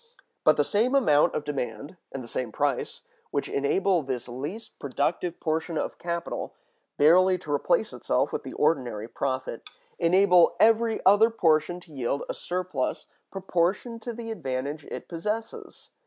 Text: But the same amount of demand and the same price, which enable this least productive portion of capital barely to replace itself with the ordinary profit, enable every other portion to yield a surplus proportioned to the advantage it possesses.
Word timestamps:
But 0.43 0.57
the 0.57 0.63
same 0.63 0.95
amount 0.95 1.35
of 1.35 1.43
demand 1.43 1.95
and 2.11 2.23
the 2.23 2.27
same 2.27 2.51
price, 2.51 3.03
which 3.29 3.47
enable 3.47 4.01
this 4.01 4.27
least 4.27 4.71
productive 4.79 5.39
portion 5.39 5.77
of 5.77 5.99
capital 5.99 6.55
barely 6.97 7.37
to 7.37 7.51
replace 7.53 7.93
itself 7.93 8.33
with 8.33 8.41
the 8.41 8.53
ordinary 8.53 9.07
profit, 9.07 9.69
enable 9.99 10.55
every 10.59 11.05
other 11.05 11.29
portion 11.29 11.79
to 11.81 11.93
yield 11.93 12.23
a 12.27 12.33
surplus 12.33 13.05
proportioned 13.29 14.01
to 14.01 14.11
the 14.11 14.31
advantage 14.31 14.85
it 14.85 15.07
possesses. 15.07 15.91